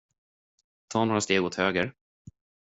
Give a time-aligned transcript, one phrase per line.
[0.87, 1.93] Ta några steg åt höger.